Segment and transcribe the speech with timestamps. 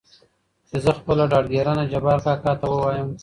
[0.67, 3.09] چې زه خپله ډاډګرنه جبار کاکا ته ووايم.